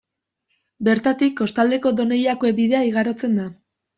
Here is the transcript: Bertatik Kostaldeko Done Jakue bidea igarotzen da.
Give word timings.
Bertatik 0.87 1.35
Kostaldeko 1.41 1.93
Done 1.99 2.17
Jakue 2.21 2.53
bidea 2.61 2.83
igarotzen 2.91 3.37
da. 3.43 3.49